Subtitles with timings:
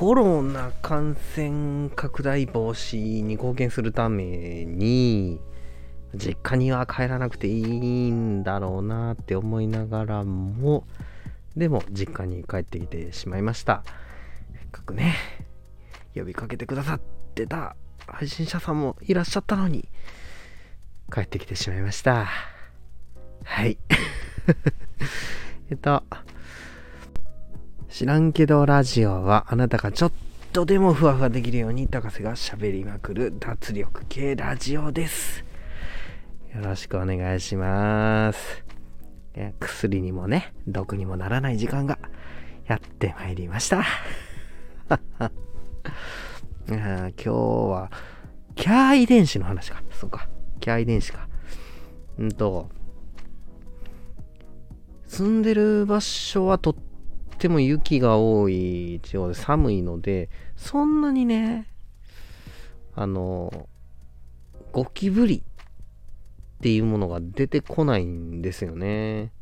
[0.00, 4.24] コロナ感染拡大防止に貢献するため
[4.64, 5.42] に、
[6.14, 10.84] 実家には帰らなくていいんだろうなって思いながらも、
[11.54, 13.82] でも実家に帰ってきてしまいました。
[14.54, 15.16] せっかくね、
[16.14, 17.00] 呼びかけてくださっ
[17.34, 19.86] てた配信者さんもいらっしゃったのに、
[21.12, 22.26] 帰ってきてしまいました。
[23.44, 23.76] はい。
[25.68, 26.02] えっと、
[27.90, 30.12] 知らんけどラジオはあなたがちょっ
[30.52, 35.44] とでもふわふわできるように高瀬が喋りまくる脱力系ラジオです。
[36.54, 38.64] よろしくお願いします。
[39.58, 41.98] 薬にもね、毒にもならない時間が
[42.66, 43.84] やってまいりました。
[46.68, 47.90] 今日は、
[48.54, 49.82] キャー遺伝子の話か。
[49.90, 50.28] そうか。
[50.60, 51.28] キャー遺伝子か。
[52.18, 52.70] うんと、
[55.08, 56.74] 住んでる場所はとっ
[57.40, 61.66] ても雪が多い地方で寒いので、そんなにね、
[62.94, 63.66] あの、
[64.72, 65.42] ゴキブリっ
[66.62, 69.32] ていうものが出てこないんですよね。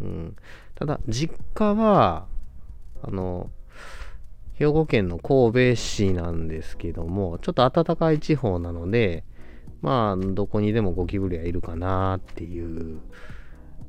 [0.00, 0.36] うん。
[0.74, 2.26] ただ、実家は、
[3.02, 3.50] あの、
[4.54, 9.22] 兵庫県の神戸市なんですけども、ちょっと暖かい地方なので、
[9.80, 13.00] まあ、どこにでもゴキブリはいるかなっていう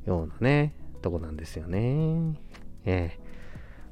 [0.06, 2.38] ようなね、とこなんですよね。
[2.84, 3.25] ええ。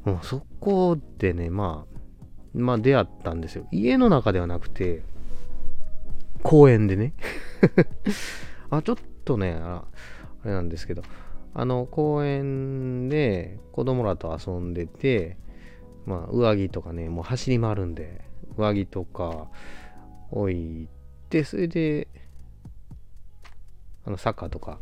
[0.04, 1.98] もうそこでね、まあ、
[2.54, 3.66] まあ出会ったんですよ。
[3.72, 5.02] 家の中ではなくて、
[6.42, 7.14] 公園でね。
[8.70, 9.84] あ、ちょっとね、あ
[10.44, 11.02] れなんですけど、
[11.54, 15.38] あの公園で子供らと遊んでて、
[16.04, 18.24] まあ上着とかね、もう走り回るんで、
[18.58, 19.48] 上着とか
[20.30, 20.88] 置い
[21.30, 22.08] て、それで、
[24.04, 24.80] あのサッカーとか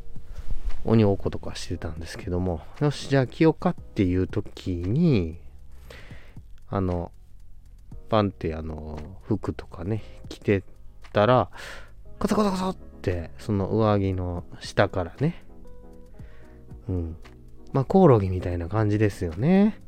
[0.84, 5.38] 鬼ごっことかしてたんですけども、よし、じゃあ着ようかっていう時に、
[6.68, 7.12] あの、
[8.08, 10.64] パンってあの、服とかね、着て
[11.12, 11.50] たら、
[12.18, 15.44] カサカサカサって、その上着の下からね、
[16.88, 17.16] うん。
[17.72, 19.80] まあ、コオロギみたいな感じですよね。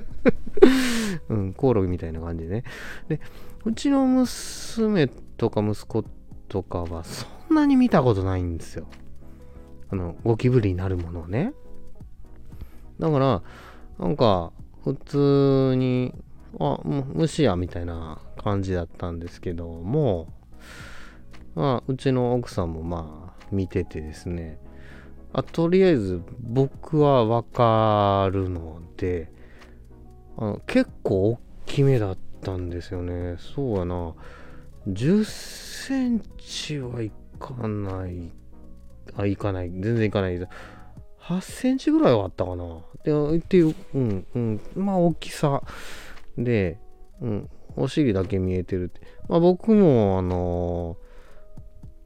[1.28, 2.64] うん、コオロギみたいな感じでね。
[3.08, 3.20] で、
[3.64, 6.04] うちの娘とか息子
[6.48, 8.86] とかはそんなに見たことないんですよ。
[9.90, 11.52] あの、ゴキブリになるものをね。
[12.98, 13.42] だから、
[13.98, 14.52] なんか、
[14.84, 16.14] 普通に、
[16.58, 20.32] あ、虫や、みたいな感じだったんですけども、
[21.54, 24.58] まあ、うちの奥さんもまあ、見ててですね、
[25.32, 29.30] あとりあえず僕はわかるので、
[30.36, 33.36] あの結構大きめだったんですよね。
[33.38, 34.14] そうやな。
[34.88, 38.32] 10センチはいかない
[39.18, 39.70] あ、行かない。
[39.70, 40.48] 全然行かないです。
[41.22, 42.64] 8センチぐらいはあったかな。
[43.04, 44.60] で、っていう、うん、うん。
[44.76, 45.62] まあ、大きさ
[46.36, 46.78] で、
[47.20, 49.00] うん、お尻だけ見えてるって。
[49.28, 50.96] まあ、僕も、あの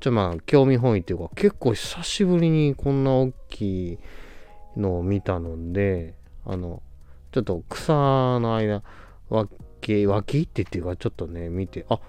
[0.00, 3.98] ー、ちょ、まあ、興味本位っていうか、結構久しぶりにこんな大きい
[4.76, 6.14] のを見たので、
[6.46, 6.82] あの、
[7.30, 8.82] ちょっと草の間、
[9.28, 12.00] 脇、脇ってっていうか、ちょっとね、見て、あ、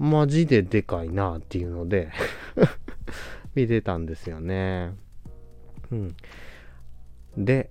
[0.00, 2.10] マジででかいなっていうので
[3.54, 4.94] 見てたんですよね。
[5.90, 6.16] うん。
[7.36, 7.70] で、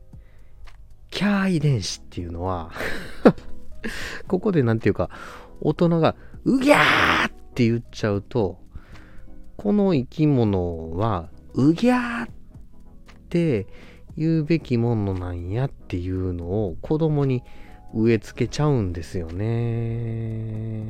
[1.09, 2.71] キャー遺伝子っていうのは
[4.27, 5.09] ここでなんていうか、
[5.61, 8.59] 大人がうぎゃーって言っちゃうと、
[9.57, 12.29] この生き物はうぎゃーっ
[13.29, 13.67] て
[14.17, 17.43] 言うべきものなんやっていうのを子供に
[17.93, 20.83] 植え付けちゃうんですよね。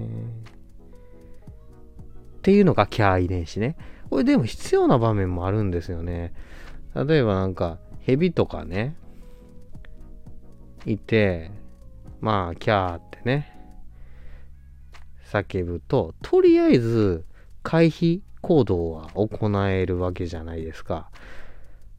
[2.38, 3.76] っていうのがキャー遺伝子ね。
[4.10, 6.34] これでも必要な場面もあるんですよね。
[6.96, 8.96] 例えばなんか、蛇とかね、
[10.86, 11.52] いて、
[12.20, 13.56] まあ、キャーってね、
[15.26, 17.26] 叫ぶと、とりあえず
[17.62, 21.12] 回避行動は行えるわけじゃないですか。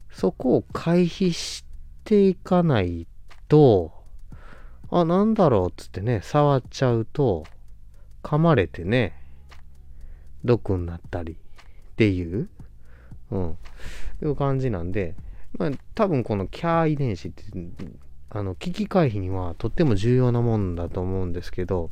[0.09, 1.63] そこを回避し
[2.03, 3.07] ていかない
[3.47, 3.93] と、
[4.89, 7.45] あ、なんだろうっつってね、触っちゃうと、
[8.21, 9.13] 噛まれてね、
[10.43, 11.37] 毒になったり
[12.01, 12.49] っていう、
[13.29, 13.57] うん、
[14.23, 15.15] いう感じなんで、
[15.59, 17.43] まあ、多分このキャー遺伝子って、
[18.31, 21.91] あの、危機回避にはとっても重要なもんだと思うんですけど、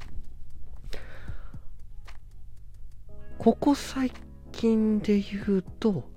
[3.37, 4.11] ここ最
[4.51, 6.09] 近で言うと、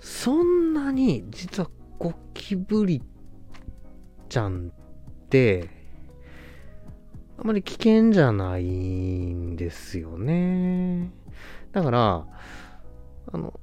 [0.00, 3.02] そんなに実はゴキブリ
[4.30, 5.68] ちゃんって、
[7.36, 11.10] あまり危険じゃないんですよね。
[11.72, 12.26] だから、
[13.32, 13.58] あの、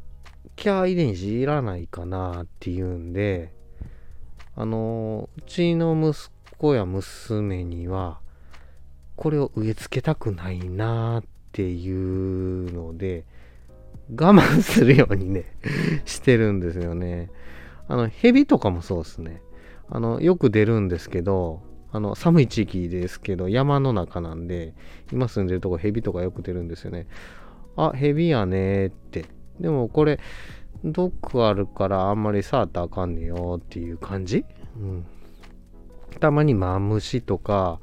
[0.56, 3.54] キャー遺伝子いらないかなっていうんで、
[4.56, 8.20] あの、うちの息子や娘には、
[9.16, 13.26] これを植え付けたくないなっていうので、
[14.12, 15.46] 我慢するようにね
[16.06, 17.32] してるんですよね。
[17.88, 19.42] あの、蛇とかもそうですね。
[19.90, 24.74] あの、よく出るんですけど、あの、寒い地域ですけど、山の中なんで、
[25.12, 27.08] 今住んでるとこ蛇とかよく出るんですよね。
[27.76, 29.26] あ、蛇やねって。
[29.60, 30.20] でもこれ、
[30.84, 34.46] 毒あるからあんまり触ったらあかんねよっていう感じ？
[34.78, 35.06] うん。
[36.20, 37.80] たまにマムシとか、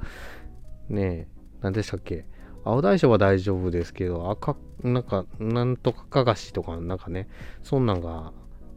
[0.89, 1.29] ねえ、
[1.61, 2.27] 何でしたっけ？
[2.65, 7.29] 青大将は大丈夫ですけど、赤、なんか、なんとかかがしとか、なんかね、
[7.63, 8.33] そんなんが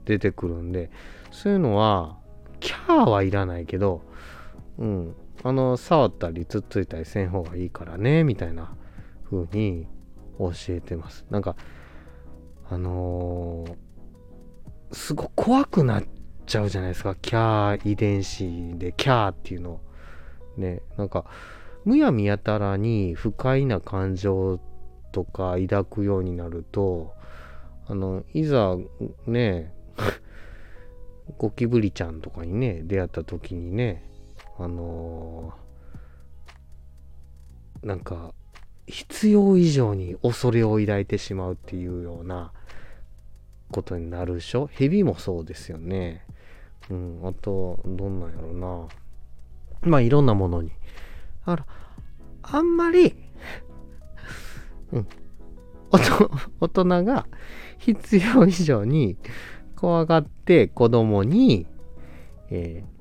[0.05, 0.89] 出てくるんで、
[1.31, 2.17] そういうのは、
[2.59, 4.01] キャーはいらないけど、
[4.79, 8.73] うん、あの、触ったりつっついたりせん方がいいからね、みたいな
[9.29, 9.87] 風に
[10.39, 11.25] 教えてます。
[11.29, 11.55] なんか、
[12.69, 16.03] あのー、すごく怖くなっ
[16.45, 17.15] ちゃうじゃないですか。
[17.15, 19.81] キャー遺伝子でキャーっていうの。
[20.57, 21.25] ね、なんか、
[21.83, 24.59] むやみやたらに不快な感情
[25.11, 27.13] とか抱くようになると、
[27.87, 28.75] あの、いざ
[29.27, 29.73] ね、
[31.37, 34.03] ゴキブリちゃんとかにね、出会った時にね、
[34.57, 38.33] あのー、なんか、
[38.87, 42.51] 必要以上に恐れを抱いてしまうっていうような
[43.71, 44.67] ことになるでしょ？
[44.71, 46.25] 蛇もそうですよね。
[46.89, 48.87] うん、あと、どんなんやろな。
[49.81, 50.69] まあ、いろんなものに。
[51.45, 51.65] だから、
[52.43, 53.15] あんまり、
[54.91, 55.07] うん、
[56.59, 57.25] 大人が
[57.79, 59.17] 必要以上に
[59.75, 61.65] 怖がって子供に、
[62.51, 62.94] えー、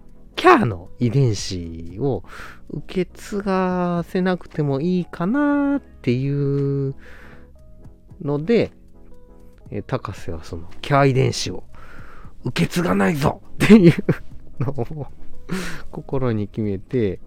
[0.45, 2.23] キャーの遺伝子を
[2.69, 6.95] 受け継がせなくてもいいかなっていう
[8.21, 8.71] ので、
[9.71, 11.65] え、高瀬はそのキャー遺伝子を
[12.45, 13.95] 受け継がないぞっていう
[14.61, 15.07] のを
[15.91, 17.21] 心に決めて、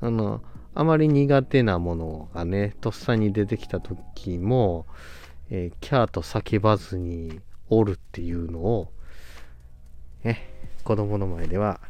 [0.00, 0.40] あの、
[0.76, 4.86] あまり苦手なものがね、とっさに出てきた時も、
[5.50, 8.92] えー、キャーと叫ばずにおるっていうのを、
[10.22, 10.54] ね、
[10.84, 11.80] 子供の前では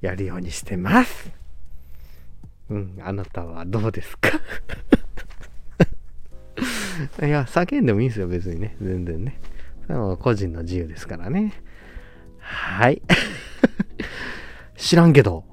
[0.00, 1.30] やるようにしてます。
[2.70, 4.30] うん、あなたはどうですか？
[7.26, 8.76] いや、叫んでもいいんですよ、別にね。
[8.80, 9.40] 全然ね。
[9.86, 11.52] それは個人の自由ですからね。
[12.38, 13.02] はい。
[14.76, 15.44] 知らんけど、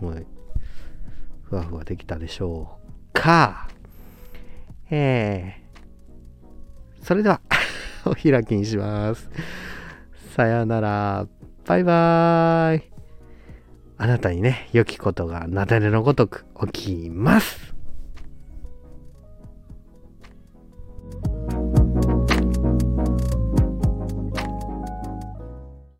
[0.00, 0.06] ふ
[1.56, 3.68] わふわできたでしょうか？
[4.90, 7.40] えー、それでは
[8.04, 9.30] お開きにします。
[10.34, 11.26] さよなら。
[11.66, 12.90] バイバーイ。
[14.02, 17.74] あなたにね、良きことがなだれのごとく起きます。